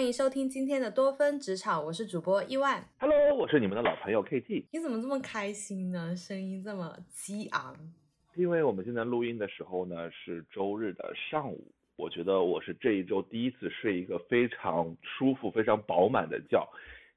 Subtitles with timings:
[0.00, 2.82] 欢迎收听今天的多芬职场，我是主播伊万。
[3.00, 4.64] Hello，我是你们的老朋友 KT。
[4.72, 6.16] 你怎么这么开心呢？
[6.16, 7.76] 声音这么激昂。
[8.34, 16.66] 因为我们现在录音的时候呢是周日的上午，我觉得我是这一周第一次睡一个非常舒服、非常饱满的觉。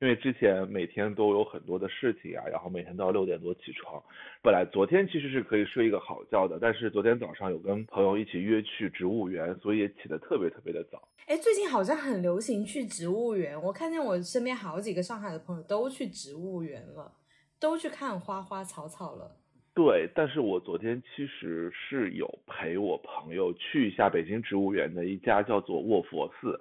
[0.04, 4.04] 因为之前每天都有很多的事情啊，然后每天都要六点多起床。
[4.42, 11.08] 本来昨天其实是可以睡一个好觉的，但是昨天早上有跟朋友一起约去植物园，所以也起得特别特别的早。
[11.28, 17.10] 哎，最近好像很流行去植物园，我看见我身边好几个上海的朋友都去植物园了，
[17.58, 19.38] 都去看花花草草了。
[19.74, 26.60] 对，但是我昨天其实是有陪我朋友去一下北京植物园的一家叫做卧佛寺。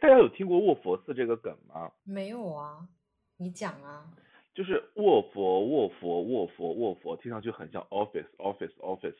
[0.00, 1.92] 大家有听过卧佛寺这个梗吗？
[2.04, 2.88] 没有啊，
[3.36, 4.06] 你讲啊。
[4.52, 9.14] 就是卧佛卧佛卧佛卧佛，听上去很像 office office office，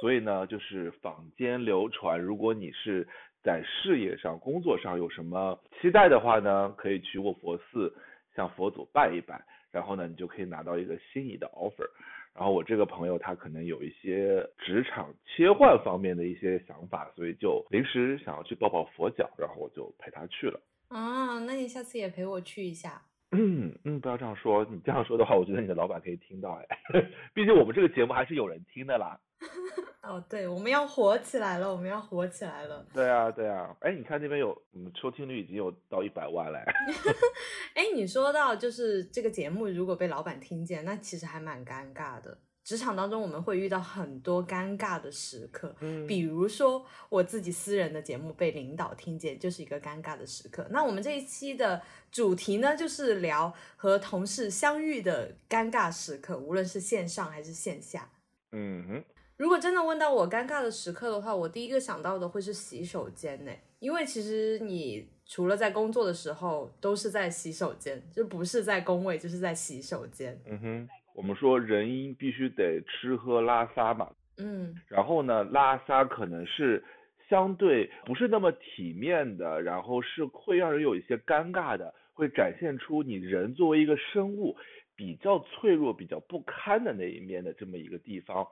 [0.00, 3.06] 所以呢，就是坊间流传，如果你是
[3.44, 7.94] 在事业上、工作上有什么期待的话呢，可以去卧佛寺
[8.34, 11.88] 向佛祖拜一拜，然后呢，你就可以拿到一个心仪的 offer。
[12.34, 20.60] 然后我这个朋友他可能有一些职场切换方面的一些想法，所以就临时想要去抱抱佛脚，然后我就陪他去了。
[20.88, 23.02] 啊，那你下次也陪我去一下。
[23.34, 26.66] 嗯嗯，不要这样说，你这样说的话，我觉得你的老板可以听到哎，
[27.32, 29.18] 毕竟我们这个节目还是有人听的啦。
[30.02, 32.84] 哦，对，我们要火起来了，我们要火起来了。
[32.92, 36.58] 对啊对啊，哎，你看那边有，我们，收听率已经有到一百万了。
[37.74, 42.38] 哎，你说到就是这个节目如果被老板听见，那其实还蛮尴尬的。
[42.64, 50.64] 职场当中我们会遇到很多尴尬的时刻，嗯比如说我自己私人的节目被领导听见，就是一个尴尬的时刻。
[50.70, 51.82] 那我们这一期的
[52.12, 58.08] 主题呢，就是聊和同事相遇的尴尬时刻，无论是线上还是线下。
[58.52, 59.04] 嗯哼，
[59.42, 70.40] 如果真的问到我尴尬的时刻的话，我第一个想到的会是洗手间呢，因为其实你除了在工作的时候，都是在洗手间，就不是在工位，就是在洗手间。
[70.46, 76.80] 嗯哼，我们说人因必须得吃喝拉撒嘛，嗯然后呢，拉撒可能是
[77.28, 84.56] 相对不是那么体面的，然后是会让人有一些尴尬的，会展现出你人作为一个生物
[84.94, 88.46] 比较脆弱、比较不堪的那一面的这么一个地方。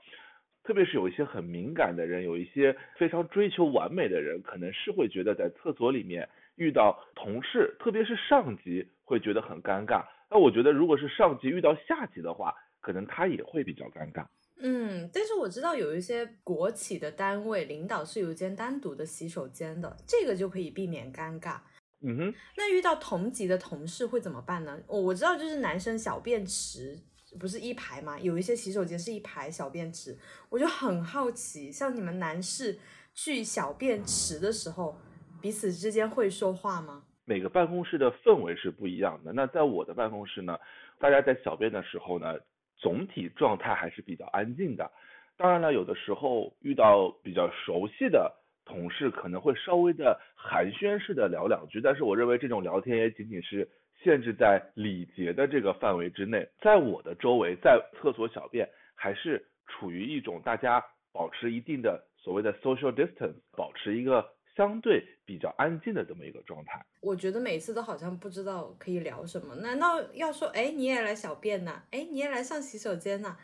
[0.70, 10.04] 特别是有一些很敏感的人，有一些非常追求完美的人，可能是会觉得在厕所里面遇到同事，特别是上级，会觉得很尴尬。
[10.30, 14.24] 那我觉得，如果是上级遇到下级的话，可能他也会比较尴尬。
[14.60, 21.56] 嗯，但是我知道有一些国企的单位领导是有一间单独的洗手间的，这个就可以避免尴尬。
[22.02, 24.80] 嗯哼，那遇到同级的同事会怎么办呢？
[24.86, 26.96] 我我知道就是男生小便池
[27.38, 30.16] 不是一排嘛，有一些洗手间是一排小便池，
[30.48, 32.78] 我就很好奇，像你们男士
[33.14, 34.96] 去小便池的时候，
[35.40, 37.04] 彼此之间会说话吗？
[37.24, 39.32] 每个办公室的氛围是不一样的。
[39.32, 40.58] 那在我的办公室呢，
[40.98, 42.34] 大家在小便的时候呢，
[42.76, 44.90] 总体状态还是比较安静的。
[45.36, 53.68] 当然了，有的时候遇到比较熟悉的同事，可能会稍微的寒暄式的聊两句，但是我认为这种聊天也仅仅是
[54.02, 56.48] 限制在礼节的这个范围之内。
[56.60, 66.84] 在我的周围，在厕所小便，还是处于一种大家保持一定的所谓的 social distance，保持一个相对比较安静的这么一个状态。
[67.00, 71.82] 我觉得每次都好像不知道可以聊什么，难道要说，哎，你也来小便呐？
[71.90, 73.36] 哎，你也来上洗手间呐？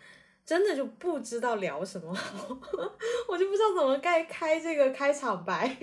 [0.45, 2.15] 真的就不知道聊什么，
[3.29, 5.77] 我就不知道怎么该开这个开场白。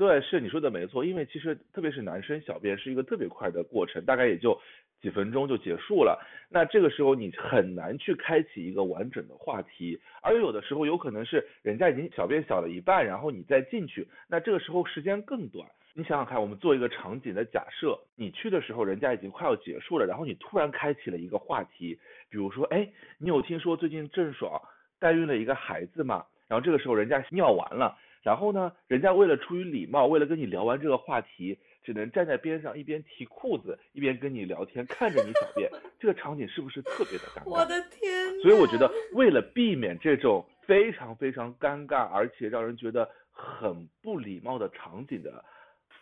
[0.00, 4.58] 对，是你说的没错，因为其实特别是男生小便是一个特别快的过程，大概也就
[4.98, 6.18] 几分钟就结束了。
[6.48, 15.68] 那这个时候你很难去开启一个完整的话题，而有的时候有可能是人家已经小便小了一半，然后你再进去，那这个时候时间更短。
[15.92, 21.98] 你想想看，我们做一个场景的假设，你去的时候人家已经快要结束了，然后你突然开启了一个话题，
[22.30, 22.88] 比如说，哎，
[23.18, 24.58] 你有听说最近郑爽
[24.98, 26.24] 代孕了一个孩子吗？
[26.48, 27.98] 然后这个时候人家尿完了。
[28.22, 37.48] 然后呢，人家为了出于礼貌，为了跟你聊完这个话题，只能站在边上一边提裤子一边跟你聊天，看着你小便， 这个场景是不是特别的尴尬？
[37.50, 38.38] 我的天！
[38.42, 45.44] 所以我觉得，为了避免这种非常非常尴尬，而且让人觉得很不礼貌的场景的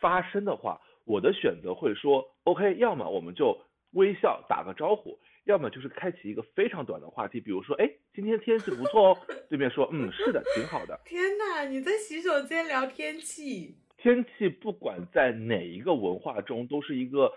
[0.00, 3.56] 发生的话，我的选择会说，OK，要么我们就
[3.92, 5.18] 微笑打个招呼，
[5.48, 9.18] 要么就是开启一个非常短的话题，比如说，哎，今天天气不错哦，
[9.48, 11.00] 对面说，嗯，是的，挺好的。
[11.06, 13.74] 天哪，你在洗手间聊天气？
[13.96, 17.32] 天气不管在哪一个文化中，都是一个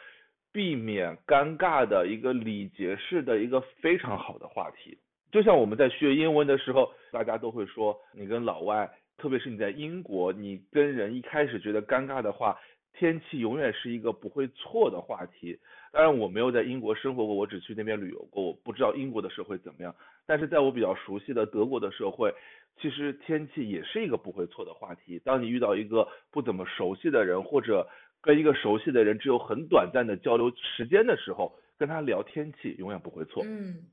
[0.51, 4.97] 避免尴尬的一个礼节式的一个非常好的话题。
[5.31, 12.59] 就像我们在学英文的时候，大家都会说，你跟老外，特别是你在英国，你跟人一开始觉得尴尬的话，
[12.91, 15.57] 天气永远是一个不会错的话题。
[15.91, 19.93] 当然，我没有在英国生活过，我只去那边旅游过，我不知道英国的社会怎么样。
[20.25, 22.33] 但是在我比较熟悉的德国的社会，
[22.81, 25.19] 其实天气也是一个不会错的话题。
[25.19, 27.85] 当你遇到一个不怎么熟悉的人，或者
[28.21, 33.43] 跟一个熟悉的人只有很短暂的交流时间的时候，跟他聊天气永远不会错。
[33.45, 33.85] 嗯，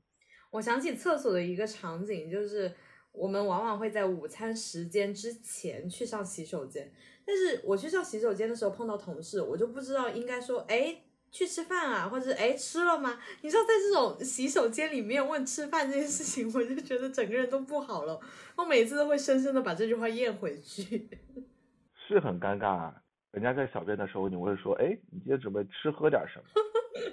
[0.51, 2.71] 我想起厕所的一个场景，就是
[3.11, 6.89] 我们往往会在午餐时间之前去上洗手间，
[7.25, 11.01] 但是我去上洗手间的时候碰到同事，我就不知道应该说，哎。
[11.31, 13.19] 去吃饭啊，或者哎吃了吗？
[13.41, 18.19] 你知道在这种洗手间里面问吃饭这件事情，我就觉得整个人都不好了。
[18.55, 21.09] 我每次都会深深的把这句话咽回去，
[22.07, 22.67] 是很尴尬。
[22.67, 22.95] 啊。
[23.31, 26.45] 人家在小便的时候，你会说，哎，你今天准备吃喝点什么？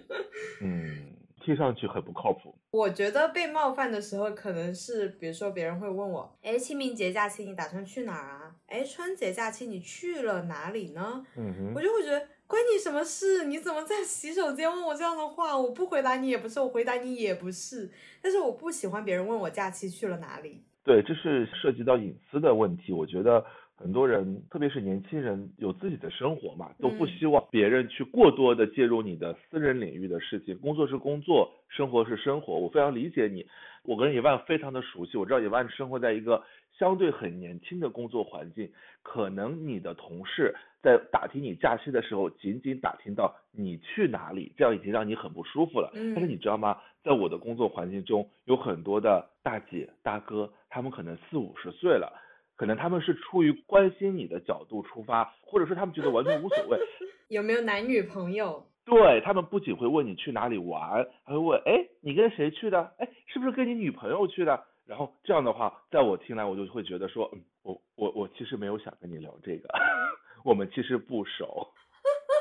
[0.65, 1.13] 嗯，
[1.45, 2.57] 听上去很不靠谱。
[2.71, 8.57] 我觉得被冒犯的时候，可能是比如说别人会问我，哎，清明节假期你打算去哪儿啊？
[8.67, 11.27] 哎，春节假期你去了哪里呢？
[11.37, 12.27] 嗯哼，我就会觉得。
[12.47, 13.45] 关你什么事？
[13.47, 15.59] 你怎么在洗手间问我这样的话？
[15.59, 17.91] 我不回答你也不是，我回答你也不是。
[18.23, 20.63] 但是我不喜欢别人问我假期去了哪里。
[20.85, 22.93] 对，这是涉及到隐私的问题。
[22.93, 23.45] 我觉得
[23.75, 30.57] 很多人，特别是年轻人，有自己的生活嘛，都不希望别人去过多的介入你的私人领域的事情。
[30.59, 32.57] 工作是工作，生活是生活。
[32.57, 33.45] 我非常理解你。
[33.83, 36.41] 我跟野万非常的熟悉，我知道野万生活在一个
[36.79, 38.71] 相对很年轻的工作环境，
[39.03, 40.55] 可能你的同事。
[40.83, 45.91] 在打听你假期的时候，仅仅打听到你去哪里，这样已经让你很不舒服了。
[45.95, 46.15] 嗯。
[46.15, 46.81] 但是你知道吗？
[47.03, 52.13] 在我的工作环境中，有很多的大姐大哥，他们可能四五十岁了，
[52.57, 56.79] 可能他们是出于关心你的角度出发，或者说他们觉得完全无所谓。
[57.29, 58.65] 有没有男女朋友？
[58.85, 62.93] 对他们不仅会问你去哪里玩，还会问，哎，你跟谁去的？
[62.99, 64.63] 哎，是不是跟你女朋友去的？
[64.87, 69.69] 然后这样的话，在我听来，我就会觉得说，嗯，我我我其实没有想跟你聊这个。
[70.45, 71.69] 我们其实不熟，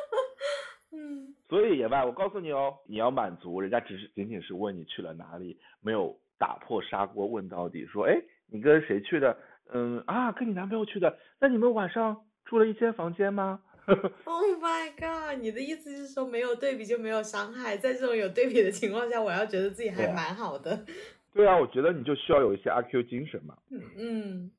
[0.94, 8.16] 嗯，所以野外，我告诉你哦，你要满足人家，只是仅仅是问你去了哪里，没有打破砂锅问到底，说，哎，
[8.48, 9.36] 你跟谁去的？
[9.74, 11.18] 嗯啊，跟你男朋友去的。
[11.40, 13.60] 那你们晚上住了一间房间吗？
[14.26, 15.40] Oh my god！
[15.40, 20.86] 你的意思是说没有对比就没有伤害，在这种有对比的情况下，我要觉得自己还蛮好的。
[21.36, 23.58] 对啊，我觉得你就需要有一些阿 Q 精神嘛。
[23.70, 24.52] 嗯嗯。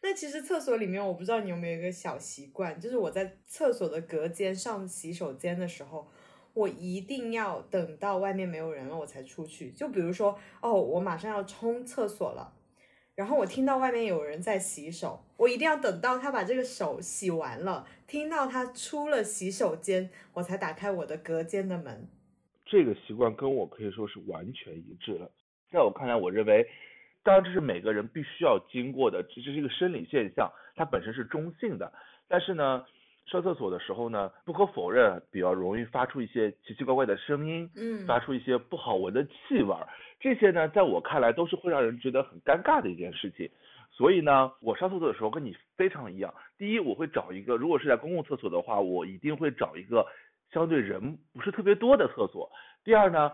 [0.00, 6.08] 那其实厕所里面，我不知道你有没有一个小习惯，就是我在厕所的隔间上洗手间的时候，
[6.54, 9.70] 我一定要等到外面没有人了，我才出去。
[9.72, 12.54] 就比如说，哦，我马上要冲厕所了，
[13.14, 22.08] 然后我听到外面有人在洗手，我一定要等到他把这个手洗完了，听到他出了洗手间，我才打开我的隔间的门。
[22.64, 25.30] 这个习惯跟我可以说是完全一致的。
[25.72, 26.68] 在我看来，我认为。
[27.24, 31.92] 当然，这是每个人必须要经过的，这是一个生理现象，它本身是中性的。
[32.28, 32.84] 但是呢，
[33.26, 39.86] 上厕所的时候呢，不可否认，比较容易发出一些奇奇怪怪的声音，嗯，发出一些不好闻的气味儿，
[40.18, 43.48] 这些呢，在我看来都是会让人觉得很尴尬的一件事情。
[43.92, 46.34] 所以呢，我上厕所的时候跟你非常一样。
[46.58, 50.04] 第一，我会找一个，如果是在公共厕所的话，我一定会找一个
[50.50, 52.50] 相对人不是特别多的厕所。
[52.82, 53.30] 第二呢。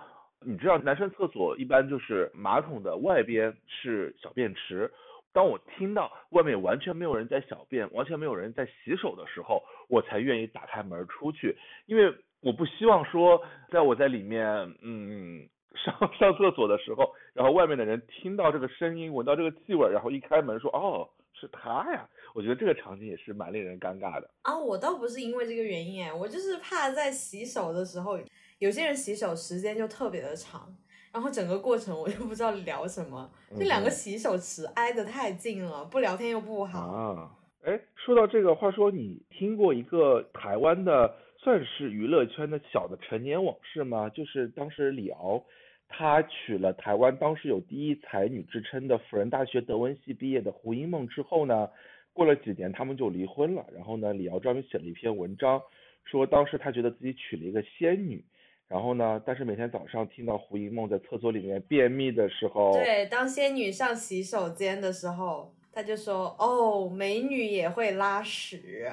[0.47, 4.91] 你知道男生厕所一般就是马桶的外边是小便池，
[5.33, 14.47] 当我听到外面完全没有人在小便，完全没有人在洗手的时候，我才愿意打开门出去，因为我不希望说在我在里面
[14.81, 24.57] 嗯上上厕所的时候，然后外面的人听到这个声音，闻到这个气味，然后一开门说哦是他呀，我觉得这个场景也是蛮令人尴尬的啊。
[24.57, 28.17] 我倒不是因为这个原因哎，我就是怕在洗手的时候。
[28.59, 30.75] 有些人洗手时间就特别的长，
[31.13, 37.31] 然后整个过程我就不知道聊什么，这两个洗手池挨得太近了，不聊天又不好啊。
[37.63, 44.09] 哎，说到这个，话说你听过一个台湾的算是娱乐圈的小的陈年往事吗？
[44.11, 45.45] 就是当时李敖
[45.89, 51.69] 他娶了台湾当时有第一才女之称的辅仁大学德文系毕业的胡因梦之后呢，
[52.13, 53.65] 过了几年他们就离婚了。
[53.73, 55.63] 然后呢，李敖专门写了一篇文章，
[56.05, 58.25] 说当时他觉得自己娶了一个仙女。
[58.69, 59.23] 然后呢？
[59.25, 68.93] 但是每天早上听到胡因梦在厕所里面便秘的时候，对，当仙女上洗手间的时候，他就说：“哦，美女也会拉屎，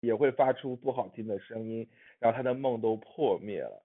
[0.00, 1.84] 也会发出不好听的声音，
[2.20, 3.82] 然后他的梦都破灭了。”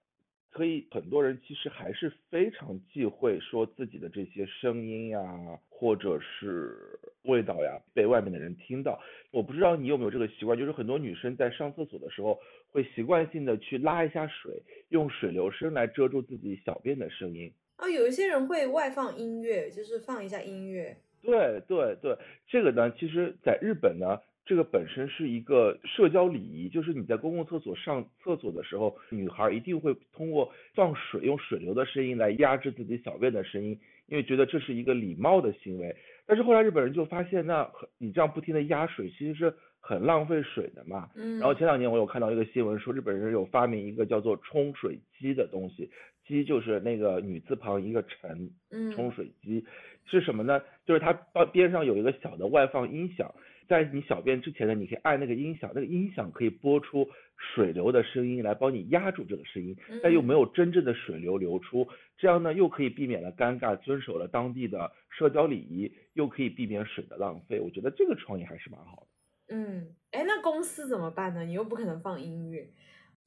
[0.54, 5.20] 所以很多人其实还是非常忌讳说自己的这些声音呀，
[5.68, 9.00] 或者是味道呀被外面的人听到。
[9.30, 12.38] 我不知道你有没有这个习惯，就是很多女生在上厕所的时候
[12.70, 17.52] 会习惯性的去拉一下水，用水流声来遮住自己小便的声音。
[17.76, 20.96] 啊，有一些人会外放音乐，就是放一下音乐。
[21.22, 22.16] 对对对，
[22.48, 35.94] 这个呢，其实在日本呢这个本身是一个社交礼仪，就是你在公共厕所上厕所的时候，女孩一定会通过放水用水流的声音来压制自己小便的声音，因为觉得这是一个礼貌的行为。
[36.26, 41.08] 但是后来日本人就发现，那你这样不停的压水其实是很浪费水的嘛。
[41.14, 41.38] 嗯。
[41.38, 45.90] 然后前两年我有看到一个新闻说，日本人有发明一个叫做冲水机的东西，
[46.26, 48.50] 机就是那个女字旁一个陈，
[48.94, 49.64] 冲水机
[50.04, 50.60] 是什么呢？
[50.84, 51.12] 就是它
[51.52, 53.34] 边上有一个小的外放音响。
[53.68, 67.58] 在你小便之前呢，你可以按那个音响，那个音响可以播出水流的声音来帮你压住这个声音，但又没有真正的水流流出，这样呢又可以避免了尴尬，遵守了当地的社交礼仪，又可以避免水的浪费。
[67.58, 69.56] 我觉得这个创意还是蛮好的。
[69.56, 71.42] 嗯，哎，那公司怎么办呢？
[71.42, 72.70] 你又不可能放音乐，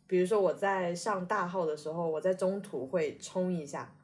[0.09, 3.95] 比如说我在上大号的时候，我在中途会冲一下，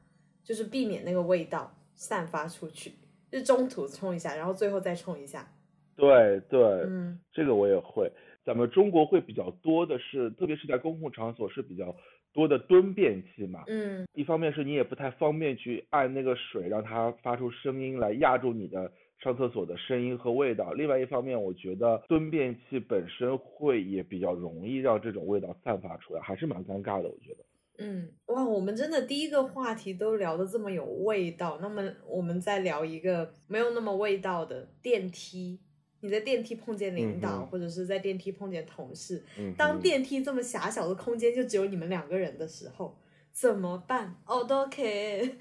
[0.44, 2.92] 就是避免那个味道散发出去，
[3.28, 5.52] 就中途冲一下，然后最后再冲一下。
[5.96, 8.10] 对对，嗯，这个我也会。
[8.44, 11.96] 咱们中国会比较多的是，特别是在公共场所是比较
[12.32, 13.64] 多的蹲便器嘛。
[13.66, 14.06] 嗯。
[14.14, 18.92] 一方面是你也不太方便去按那个水，让它发出声音来压住你的
[19.26, 20.72] 上厕所的声音和味道。
[20.72, 27.44] 另外一方面，我觉得蹲便器本身会也比较容易让这种味道散发出来，还是蛮尴尬的，我觉得。
[27.78, 35.58] 嗯，哇，我们真的第一个话题都聊得这么有味道，那么我们再聊一个没有那么味道的电梯。
[35.98, 39.24] 你在电梯碰见领导，或者是在电梯碰见同事，
[39.58, 42.96] 当电梯这么狭小的空间就只有你们两个人的时候，
[43.32, 44.14] 怎么办？
[44.24, 45.34] 哦，都 OK。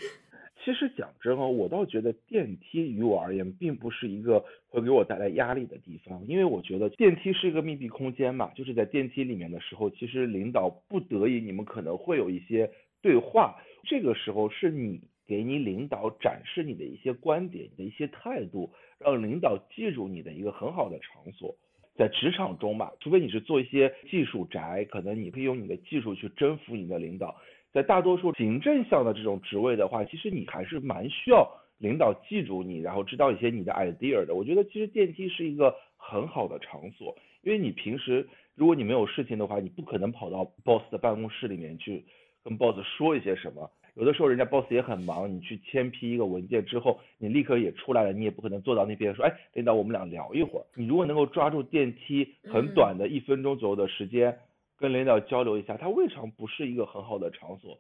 [0.66, 18.72] 其实讲真哦，我倒觉得电梯于我而言并不是一个会给我带来压力的地方，因为我觉得电梯是一个密闭空间嘛，就是在电梯里面的时候，其实领导不得已，你们可能会有一些对话，这个时候是你给你领导展示你的一些观点、你的一些态度。
[18.98, 21.54] 让领导记住你的一个很好的场所，
[21.96, 27.36] 在职场中吧，除非你是做一些技术宅，可能你可以用你的技术去征服你的领导。
[27.76, 31.46] 在大多数行政项的这种职位的话，其实你还是蛮需要
[31.78, 34.34] 领导记住你，然后知道一些你的 idea 的。
[34.34, 42.06] 我觉得其实电梯是一个很好的场所，因为你平时如果你没有事情的话，你不可能跑到 boss 的办公室里面去
[42.46, 43.70] 跟 boss 说一些什么。
[43.96, 50.66] 有的时候人家 boss 也很忙，你去签批一个文件之后，你立刻也出来了，你也不可能坐到那边说，哎，领导，我们俩聊一会儿。
[50.76, 54.38] 你如果能够抓住电梯很短的一分钟左右的时间，
[54.86, 57.76] 跟领导交流一下，它未尝不是一个很好的场所。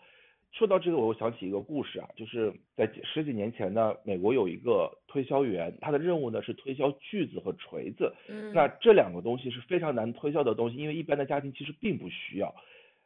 [0.51, 8.11] 说到这个，我又想起一个故事啊，就是在十几年前呢，美国有一个推销员，他的任务呢是推销锯子和锤子。
[8.27, 8.51] 嗯。
[8.55, 12.55] 那这两个东西是非常难推销的东西，因为一般的家庭其实并不需要。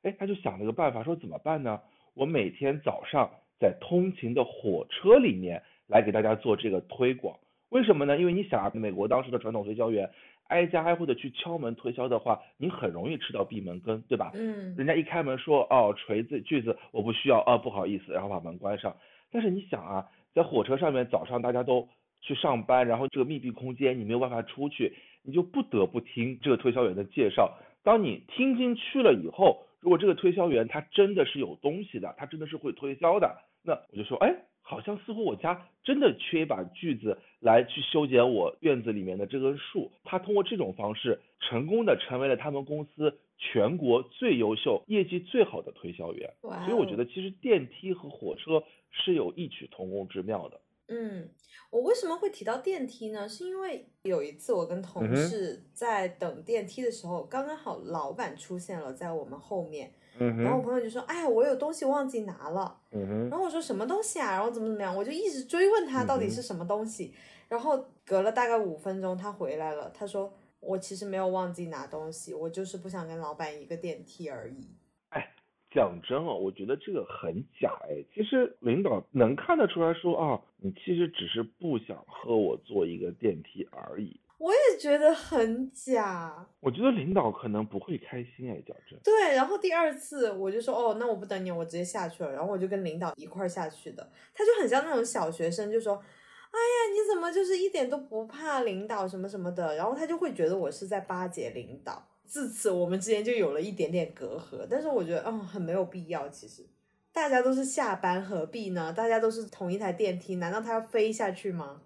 [0.04, 1.82] 哎，他就想了个办法，说怎么办呢？
[2.14, 3.30] 我每天早上
[3.60, 7.38] 在通勤的火车里面来给大家做这个推广，
[7.68, 8.18] 为什么呢？
[8.18, 10.10] 因为你想啊，美国当时的传统推销员
[10.50, 14.32] 挨家挨户的去敲门推销的话，你很容易吃到闭门羹，对吧？
[14.36, 14.76] 嗯。
[14.76, 18.96] 人家一开门说哦锤子锯子我不需要哦不好意思，然后把门关上。
[19.32, 21.88] 但是你想啊，在火车上面早上大家都
[22.22, 27.58] 去上班，然后这个密闭空间你没有办法出去，你就不得不听这个推销员的介绍。
[27.84, 29.66] 当你听进去了以后。
[29.82, 34.36] 如果这个推销员他真的是有东西的，他真的是会推销的，那我就说，哎，
[34.70, 39.92] 好像似乎我家真的缺一把锯子来去修剪我院子里面的这根树。
[40.04, 46.32] 他通过这种方式成功的成为了他们公司全国最优秀、业绩最好的推销员。
[46.42, 50.62] 所以我觉得其实电梯和火车是有异曲同工之妙的。
[50.92, 51.30] 嗯，
[51.72, 53.28] 我为什么会提到电梯呢？
[53.28, 67.14] 是因为有一次我跟同事在等电梯的时候，刚刚好老板出现了在我们后面，然后我朋友就说：“哎呀，我有东西忘记拿了。”嗯然后我说：“什么东西啊？”然后怎么怎么样，我就一直追问他到底是什么东西。
[67.48, 74.68] 然后隔了大概五分钟，他回来了，他说：“我其实没有忘记拿东西，我就是不想跟老板一个电梯而已。”
[75.10, 75.32] 哎
[75.72, 78.04] 讲真哦，我觉得这个很假哎。
[78.14, 84.20] 其实领导能看得出来说啊，你其实只是不想和我坐一个电梯而已。
[84.40, 86.48] 我也觉得很假。
[86.62, 88.98] 我觉得领导可能不会开心哎，讲真。
[89.04, 92.32] 对，然后第二次我就说哦，那我不等你，我直接下去了。
[92.32, 94.12] 然后我就跟领导一块下去的。
[94.34, 99.76] 他就很像那种小学生，就说，哎呀，你怎么就是一点都不怕领导什么什么的？
[99.76, 102.08] 然后他就会觉得我是在巴结领导。
[102.26, 104.66] 自此，我们之间就有了一点点隔阂。
[104.70, 106.30] 但是我觉得，嗯，很没有必要。
[106.30, 106.66] 其实，
[107.12, 108.94] 大家都是下班，何必呢？
[108.94, 111.82] 大家都是同一台电梯，难道他要飞下去吗？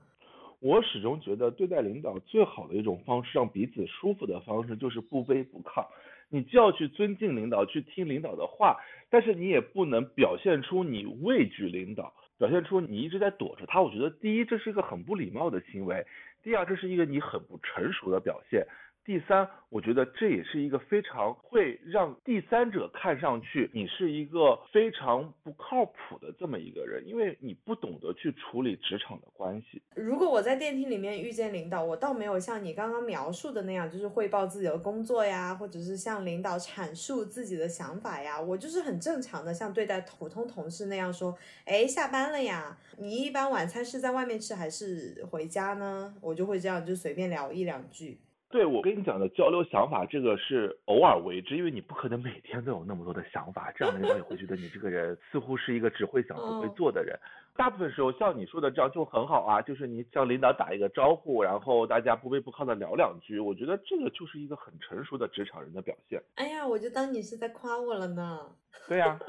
[0.64, 5.86] 我始终觉得，对待领导最好的一种方式，让彼此舒服的方式，就是不卑不亢。
[6.30, 8.78] 你就要去尊敬领导，去听领导的话，
[9.10, 13.82] 但是你也不能表现出你畏惧领导，表现出你一直在躲着他。
[13.82, 15.98] 我觉得，第一，这是一个很不礼貌的行为；
[16.42, 18.66] 第二，这是一个你很不成熟的表现。
[19.06, 29.82] 第三，我觉得这也是一个非常会让第三者看上去你是一个非常不靠谱的这么一个人，因为你不懂得去处理职场的关系。
[29.96, 46.16] 如果我在电梯里面遇见领导，我倒没有像你刚刚描述的那样，就是汇报自己的工作呀，或者是向领导阐述自己的想法呀，我就是很正常的，像对待普通同事那样说，哎，下班了呀，你一般晚餐是在外面吃还是回家呢？
[46.22, 48.18] 我就会这样就随便聊一两句。
[48.54, 57.20] 对我跟你讲的交流想法，这个是偶尔为之，因为你不可能每天都有那么多的想法，这样领导也会觉得你这个人似乎是一个只会想不会做的人。
[57.56, 66.22] 大部分时候像你说的这样就很好啊，就是你向领导打一个招呼，然后大家不卑不亢的聊两句，我觉得这个就是一个很成熟的职场人的表现。
[66.36, 68.40] 哎呀，我就当你是在夸我了呢。
[68.88, 69.20] 对呀。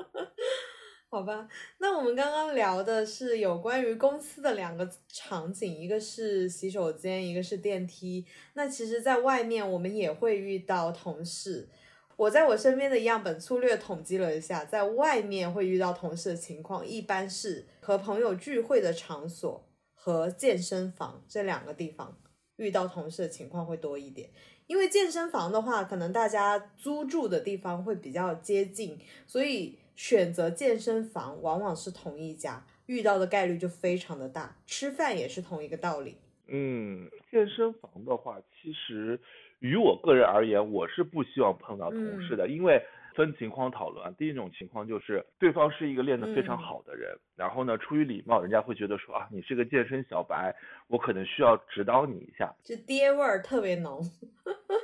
[1.14, 8.26] 好吧，那我们刚刚聊的是有关于公司的两个场景，一个是洗手间，一个是电梯。
[8.54, 11.68] 那其实，在外面我们也会遇到同事。
[12.16, 22.18] 我在我身边的样本粗略统计了一下，在外面会遇到同事的情况，一般是和朋友聚会的场所和健身房这两个地方
[22.56, 24.28] 遇到同事的情况会多一点。
[24.66, 29.78] 因为健身房的话，可能大家租住的地方会比较接近，所以。
[29.94, 34.56] 选择健身房往往是同一家，遇到的概率就非常的大。
[34.66, 36.16] 吃饭也是同一个道理。
[36.48, 39.18] 嗯，健身房的话，其实
[39.60, 42.82] 于我个人而言，我是不希望碰到同事的，因为
[43.14, 44.14] 分情况讨论。
[44.16, 50.54] 第一种情况就是对方是一个练得非常好的人，然后呢，出于礼貌，人家会觉得说啊，你是个健身小白，
[50.88, 54.02] 我可能需要指导你一下，就爹味儿特别浓。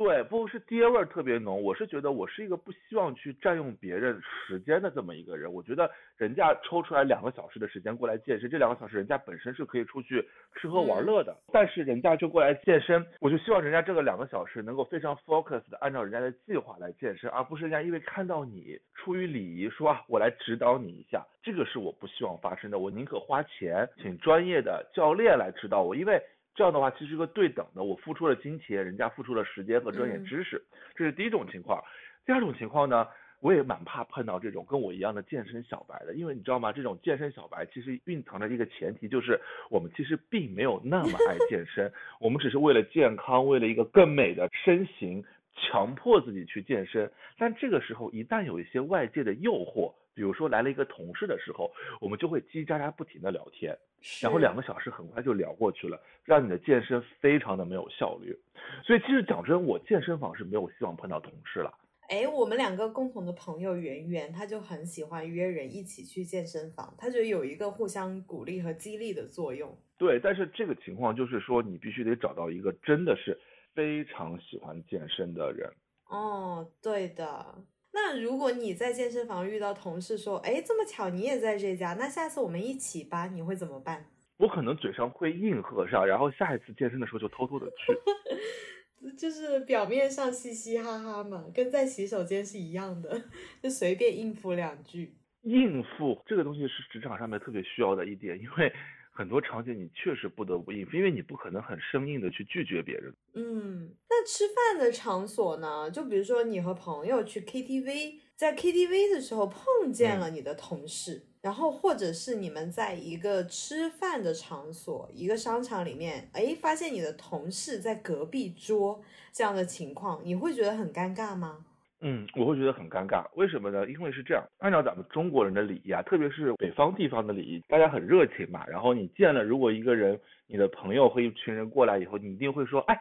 [0.00, 1.62] 对，不是爹味儿特别浓。
[1.62, 5.52] 我是觉得我是一个不希望去占用别人时间的这么一个人。
[5.52, 22.78] 我觉得人家抽出来两个小时的时间过来健身，这两个小时人家本身是可以出去吃喝玩乐的，但是人家就过来健身，我就希望人家这个两个小时能够非常 focus 的按照人家的计划来健身，而不是人家因为看到你出于礼仪说啊我来指导你一下，这个是我不希望发生的。
[22.78, 26.18] 我宁可花钱请专业的教练来指导我，因为。
[26.60, 30.62] 这样的话其实是个对等的，我付出了金钱，人家付出了时间和专业知识，
[30.94, 31.82] 这是第一种情况。
[32.26, 33.08] 第二种情况呢，
[33.40, 36.70] 我也蛮怕碰到这种跟我一样的健身小白的，因为你知道吗？
[36.70, 47.10] 这种健身小白其实蕴藏着一个前提，就是我们其实并没有那么爱健身， 我们只是为了健康，为了一个更美的身形，强迫自己去健身。
[47.38, 51.70] 但这个时候一旦有一些外界的诱惑，比如说来了一个同事的时候，
[52.00, 53.76] 我们就会叽叽喳喳不停的聊天。
[54.22, 58.34] 然后两个小时很快就聊过去了，让你的健身非常的没有效率。
[58.82, 61.70] 所以其实讲真，我健身房是没有希望碰到同事了。
[62.08, 69.78] 哎，我们两个共同的朋友圆圆，他就很喜欢约人一起去健身房，他觉得有一个互相鼓励和激励的作用。
[69.98, 73.38] 对，但是这个情况就是说，你必须得找到一个真的是
[73.74, 75.70] 非常喜欢健身的人。
[76.06, 77.54] 哦，对的。
[77.92, 84.06] 那如果你在健身房遇到同事说，哎，这么巧你也在这家，那下次我们一起吧，你会怎么办？
[84.36, 93.22] 我可能嘴上会应和上，然后下一次健身的时候就偷偷的去， 就是表面上嘻嘻哈哈嘛，跟在洗手间是一样的，
[93.62, 95.14] 就随便应付两句。
[95.42, 98.72] 应付这个东西是职场上面特别需要的一点，因为。
[99.20, 103.12] 很多场景你确实不得不应付，因为你不可能很生硬的去拒绝别人。
[103.34, 105.90] 嗯，那吃饭的场所呢？
[105.90, 121.66] 就比如说你和朋友去 KTV，在 KTV 的时候碰见了你的同事，然后或者是你们在一个吃饭的场所，一个商场里面，哎，发现你的同事在隔壁桌这样的情况，你会觉得很尴尬吗？
[122.02, 123.86] 嗯，我会觉得很尴尬，为什么呢？
[123.90, 128.66] 因为是这样，按照咱们中国人的礼仪啊，特别是北方地方的礼仪，大家很热情嘛。
[128.66, 132.98] 然后你见了，如果一个人，你的朋友和一群人过来以后，你一定会说，哎，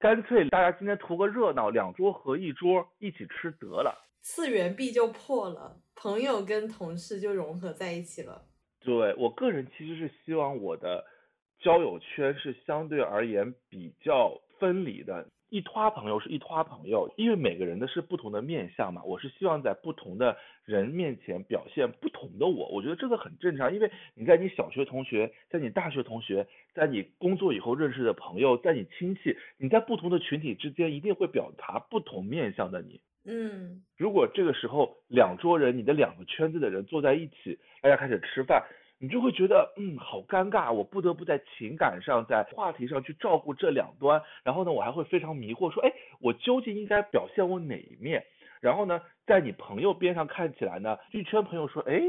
[0.00, 8.42] 干脆大家今天图个热闹，两桌合一桌，一起吃得了，次元壁就破了，朋友跟同事就融合在一起了。
[8.80, 11.04] 对我个人其实是希望我的
[11.60, 15.24] 交友圈是相对而言比较分离的。
[15.52, 19.04] 一拖朋友是一拖朋友，因为每个人的是不同的面相嘛。
[19.04, 20.34] 我是希望在不同的
[20.64, 23.74] 人面前表现不同的我，我觉得这个很正常。
[23.74, 33.02] 因为你在你小学同学，在你大学同学，在你工作以后认识的朋友，在你亲戚，你在不同的群体之间一定会表达不同面相的你。
[33.26, 38.64] 嗯，如果这个时候两桌人，你的两个圈子的人坐在一起，大家开始吃饭。
[39.02, 48.24] 你就会觉得，嗯，好尴尬，我不得不在情感上，在话题上去照顾这两端，然后呢，我还会非常迷惑，说，哎，我究竟应该表现我哪一面？
[48.60, 52.00] 然后呢，在你朋友边上看起来呢，一圈朋友说，哎，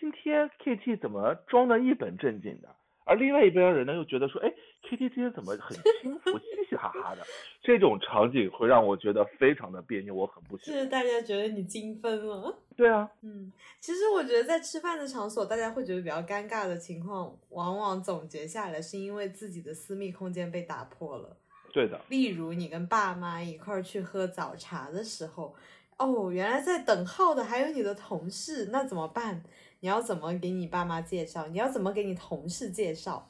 [0.00, 2.74] 今天 KT 怎么装的一本正经的？
[3.04, 7.22] 而另外一边的人呢又觉得说，哎，K T 今天怎么很 轻浮、嘻嘻哈哈的？
[7.62, 10.80] 这种场景会让我觉得非常的别扭，我很不喜欢。
[10.80, 12.58] 是大家觉得你精分了。
[12.76, 21.36] 对啊，嗯，其实我觉得在吃饭的场所，大家会觉得比较尴尬的情况，往往总结下来是因为自己的私密空间被打破了。
[21.72, 25.54] 对的，例如你跟爸妈一块儿去喝早茶的时候，
[25.96, 29.42] 哦，原来在等号的还有你的同事，那怎么办？
[29.82, 31.48] 你要怎么给你爸妈介绍？
[31.48, 33.28] 你要怎么给你同事介绍？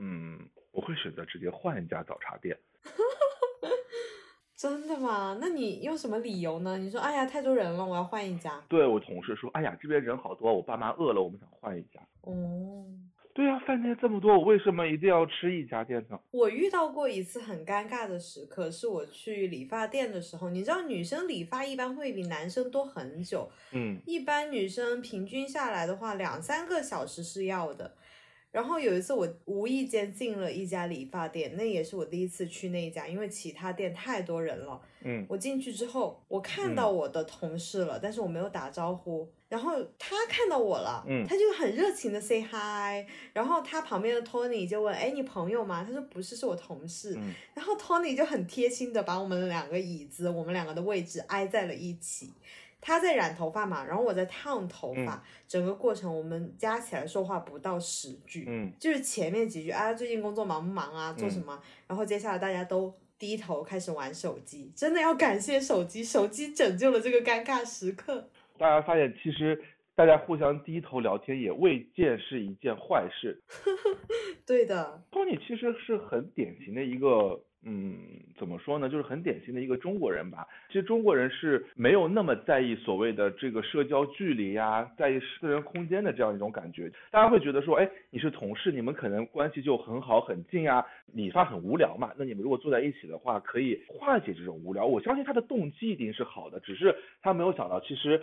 [0.00, 0.36] 嗯，
[0.72, 2.58] 我会选择直接换一家早茶店。
[4.58, 5.38] 真的吗？
[5.40, 6.76] 那你用什么理由呢？
[6.76, 8.60] 你说，哎呀，太多人了，我要换一家。
[8.68, 12.00] 对我同事说，哎呀，这边人好多，我爸妈饿了，我们想换一家。
[12.22, 12.84] 哦，
[13.34, 16.18] 对呀、饭店这么多，我为什么一定要吃一家店呢？
[16.32, 27.94] 我遇到过一次很尴尬的时刻，是我去理发店的时候，你知道女生理发一般会比男生多很久，嗯一般女生平均下来的话，两三个小时是要的。
[28.52, 34.80] 然后有一次我无意间进了一家理发店，那也是我第一次去那一家，因为其他店太多人了。
[35.04, 39.28] 嗯我进去之后，我看到我的同事了，但是我没有打招呼。
[39.48, 43.04] 然后他看到我了，嗯他就很热情的 say hi。
[43.32, 47.14] 然后他旁边的 Tony 就问：“哎，你朋友吗？”他说：“不是，是我同事。
[47.18, 52.30] 嗯然后 Tony 就很贴心的把我们两个椅子，我们两个的位置挨在了一起。
[52.82, 61.58] 他在染头发嘛，然后我在烫头发，整个过程我们加起来说话不到十句，嗯就是前面几句啊，最近工作忙不忙啊，做什么？
[61.86, 68.28] 然后接下来大家都低头开始玩手机，真的要感谢手机，手机拯救了这个尴尬时刻。
[68.58, 69.62] 大家发现其实
[69.94, 73.40] 大家互相低头聊天也未见是一件坏事。
[74.44, 77.96] 对的，Tony 其实是很典型的一个，嗯，
[78.36, 80.46] 怎么说呢，就是很典型的一个中国人吧。
[80.66, 86.90] 其实中国人是没有那么在意所谓的这个社交距离呀、在意私人空间的这样一种感觉。
[87.12, 94.84] 大家会觉得说，哎，你是同事，你们可能关系就很好很近啊，理发很无聊嘛，那你们如果坐在一起的话，可以化解这种无聊。
[94.84, 98.20] 我相信他的动机一定是好的，只是他没有想到，其实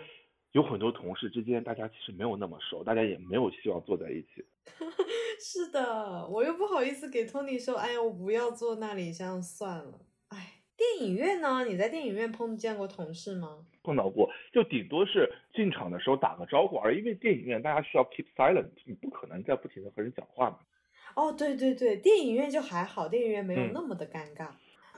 [0.52, 4.44] 有很多同事之间，大家其实没有那么熟，大家也没有希望坐在一起。
[5.40, 10.00] 是的，我又不好意思给 Tony 说，哎呀，我不要坐那里，这样算了。
[10.28, 11.64] 哎，电影院呢？
[11.64, 13.66] 你在电影院碰见过同事吗？
[13.82, 16.98] 碰到过，就顶多是进场的时候打个招呼而已。
[16.98, 20.58] 因为电影院大家需要 keep silent，你不可能在不停的和人讲话嘛。
[21.16, 24.48] 哦，对对对，电影院就还好，电影院没有嗯那么的尴尬。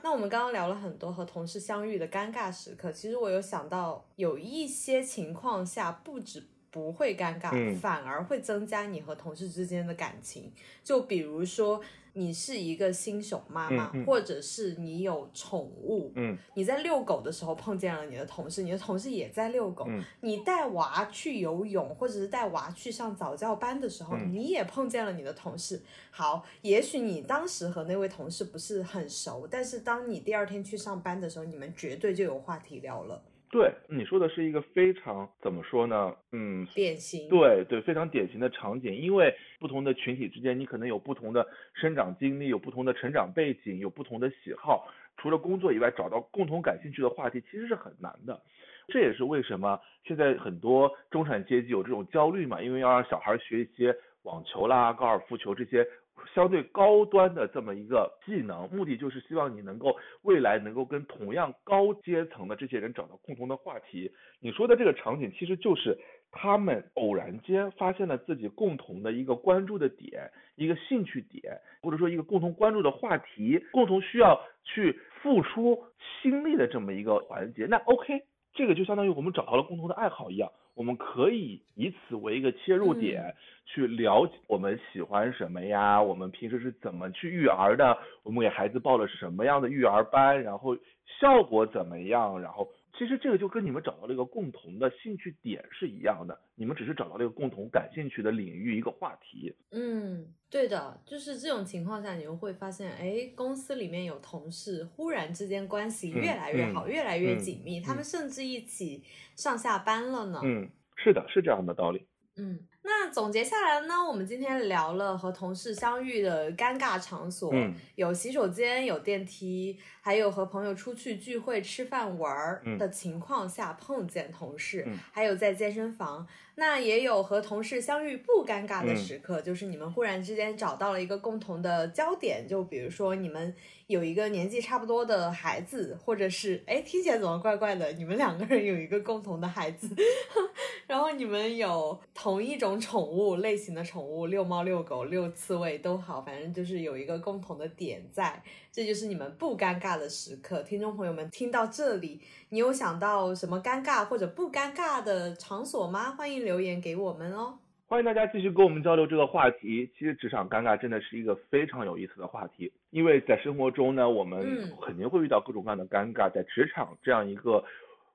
[0.03, 6.41] 那我们刚刚聊了很多和同事相遇的尴尬时刻，其实我有想到，有一些情况下不止
[6.73, 10.51] 不会尴尬，嗯反而会增加你和同事之间的感情。
[10.83, 11.79] 就比如说，
[12.13, 19.85] 你是一个新手妈妈，嗯嗯或者是你有宠物，嗯你在遛狗的时候碰见了你的同事，你的同事也在遛狗。
[19.87, 25.79] 嗯你带娃去游泳，或者是带娃去上早教班的时候，嗯你也碰见了你的同事。
[26.09, 33.21] 好，也许你当时和那位同事不是很熟，但是当你第二天去上班的时候，你们绝对就有话题聊了。
[33.53, 36.15] 对，你说的是一个非常怎么说呢？
[36.31, 37.29] 嗯，典型。
[37.29, 38.95] 对对，非常典型的场景。
[38.95, 44.87] 因为不同的群体之间，你可能有不同的生长经历，有不同的成长背景，有不同的喜好。
[45.17, 48.41] 除了工作以外，找到共同感兴趣的话题其实是很难的。
[48.87, 55.85] 这也是为什么现在很多中产阶级有这种焦虑嘛，因为要让小孩学一些网球啦、高尔夫球这些
[56.33, 64.11] 相对高端的这么一个技能，目的就是希望你能够未来能够跟同样高阶层的这些人找到共同的话题。
[64.39, 65.97] 你说的这个场景其实就是
[66.31, 75.83] 他们偶然间发现了自己共同的一个关注的点，一个兴趣点，或者说一个共同关注的话题，共同需要去付出
[76.21, 77.65] 心力的这么一个环节。
[77.65, 78.21] 那 OK，
[78.53, 83.33] 这个就相当于我们找到了共同的爱好一样，我们可以以此为一个切入点，
[83.65, 90.77] 去了解我们喜欢什么呀，我们平时是怎么去育儿的，我们给孩子报了什么样的育儿班，然后
[91.19, 92.67] 效果怎么样，然后。
[92.97, 99.53] 其实这个就跟你们找到了一个共同的兴趣点是一样的，你们只是找到了一个共同感兴趣的领域一个话题。
[99.71, 109.03] 嗯，对的，就是这种情况下，你就会发现，哎，公司里面有同事，忽然之间关系越嗯来越好，嗯越来越嗯紧密，他们嗯甚至一起
[109.35, 110.39] 上下班了呢。
[110.43, 112.05] 嗯，是的，是这样的道理。
[112.37, 126.27] 嗯，那总结下来呢，我们今天聊了和同事相遇的尴尬场所，嗯有洗手间，有电梯，还有和朋友出去聚会、吃饭、玩儿嗯的情况下碰见同事，嗯还有在健身房。
[126.55, 133.55] 那也有和同事相遇不尴尬的嗯时刻，就是你们忽然之间找到了一个共同的焦点，就比如说你们
[133.87, 137.91] 有一个年纪差不多的孩子，或者是哎听起来怎么怪怪的？
[137.93, 139.89] 你们两个人有一个共同的孩子，
[140.85, 150.63] 然后你们有同一种种宠物类型的宠物，遛猫、遛狗、遛刺猬都好，反正就是有一个共同的点在，这就是你们不尴尬的时刻。
[150.63, 156.15] 听众朋友们听到这里，你有想到什么尴尬或者不尴尬的场所吗？
[156.17, 157.59] 欢迎留言给我们哦。
[157.85, 159.87] 欢迎大家继续跟我们交流这个话题。
[159.97, 167.63] 其实职场尴尬真的是一个非常有意思的话题，因为在生活中呢，我们肯定会遇到各种各样的尴尬，在职场这样一个。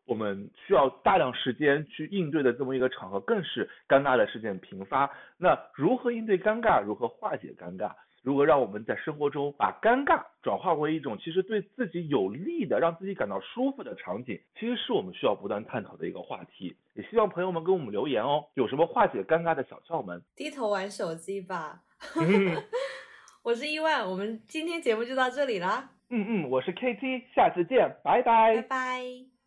[0.09, 5.09] 我们需要大量时间去应对的这么一个场合，更是尴尬的事件频发。
[5.37, 6.83] 那如何应对尴尬？
[6.83, 7.93] 如何化解尴尬？
[8.23, 14.41] 如何让我们在生活中把尴尬转化为一种其实对自己有利的、让自己感到舒服的场景？
[14.59, 16.77] 其实是我们需要不断探讨的一个话题。
[16.95, 20.21] 也希望朋友们给我们留言哦，有什么化解尴尬的小窍门？
[20.35, 21.81] 低头玩手机吧。
[23.45, 25.91] 我是伊万，我们今天节目就到这里啦。
[26.11, 28.57] 嗯嗯，我是 KT，下次见，拜拜。
[28.57, 29.38] 拜拜。